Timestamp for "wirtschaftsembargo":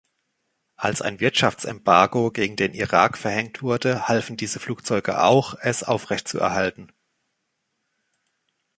1.19-2.31